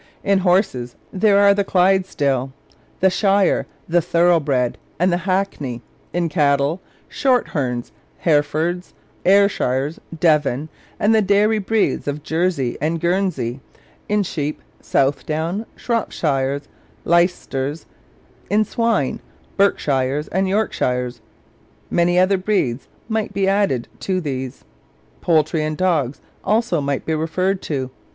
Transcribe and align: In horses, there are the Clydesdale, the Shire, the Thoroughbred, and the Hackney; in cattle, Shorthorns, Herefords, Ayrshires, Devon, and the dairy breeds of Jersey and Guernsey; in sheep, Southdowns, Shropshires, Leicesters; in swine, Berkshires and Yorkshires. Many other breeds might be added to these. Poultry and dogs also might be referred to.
In 0.23 0.39
horses, 0.39 0.95
there 1.13 1.37
are 1.37 1.53
the 1.53 1.63
Clydesdale, 1.63 2.51
the 3.01 3.11
Shire, 3.11 3.67
the 3.87 4.01
Thoroughbred, 4.01 4.79
and 4.97 5.13
the 5.13 5.25
Hackney; 5.29 5.83
in 6.11 6.27
cattle, 6.27 6.81
Shorthorns, 7.07 7.91
Herefords, 8.17 8.95
Ayrshires, 9.27 9.99
Devon, 10.19 10.69
and 10.99 11.13
the 11.13 11.21
dairy 11.21 11.59
breeds 11.59 12.07
of 12.07 12.23
Jersey 12.23 12.79
and 12.81 12.99
Guernsey; 12.99 13.59
in 14.09 14.23
sheep, 14.23 14.63
Southdowns, 14.81 15.67
Shropshires, 15.77 16.63
Leicesters; 17.05 17.85
in 18.49 18.65
swine, 18.65 19.19
Berkshires 19.55 20.27
and 20.29 20.49
Yorkshires. 20.49 21.21
Many 21.91 22.17
other 22.17 22.39
breeds 22.39 22.87
might 23.07 23.33
be 23.33 23.47
added 23.47 23.87
to 23.99 24.19
these. 24.19 24.65
Poultry 25.21 25.63
and 25.63 25.77
dogs 25.77 26.21
also 26.43 26.81
might 26.81 27.05
be 27.05 27.13
referred 27.13 27.61
to. 27.61 27.91